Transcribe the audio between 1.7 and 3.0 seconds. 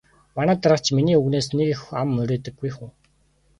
их ам мурийдаггүй хүн.